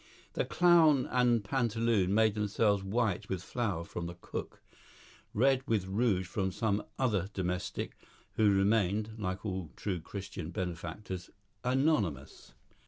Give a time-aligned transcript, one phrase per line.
[0.33, 5.85] The clown and pantaloon made themselves white with flour from the cook, and red with
[5.85, 7.95] rouge from some other domestic,
[8.33, 11.29] who remained (like all true Christian benefactors)
[11.63, 12.53] anonymous.